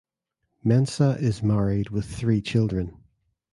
Mensah 0.65 1.21
is 1.21 1.43
married 1.43 1.91
with 1.91 2.05
three 2.05 2.41
children. 2.41 2.97